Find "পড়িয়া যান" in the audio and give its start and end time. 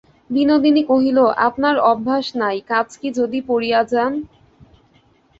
3.49-4.13